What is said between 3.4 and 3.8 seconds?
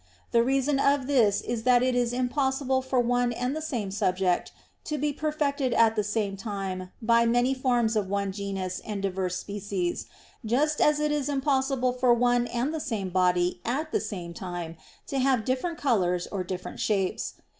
the